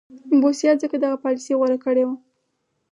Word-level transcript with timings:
بوسیا 0.41 0.71
ځکه 0.81 0.95
دغه 0.99 1.17
پالیسي 1.23 1.53
غوره 1.59 1.77
کړې 1.85 2.03
وه. 2.05 2.15